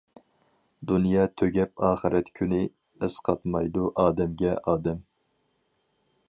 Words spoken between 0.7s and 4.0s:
دۇنيا تۈگەپ ئاخىرەت كۈنى، ئەسقاتمايدۇ